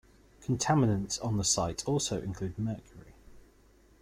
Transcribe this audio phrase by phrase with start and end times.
[0.41, 3.13] Contaminants on the site also include mercury.